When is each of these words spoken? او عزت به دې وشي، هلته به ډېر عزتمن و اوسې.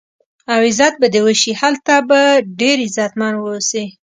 او 0.51 0.59
عزت 0.67 0.93
به 1.01 1.07
دې 1.13 1.21
وشي، 1.25 1.51
هلته 1.61 1.93
به 2.09 2.21
ډېر 2.59 2.77
عزتمن 2.85 3.33
و 3.37 3.45
اوسې. 3.53 3.83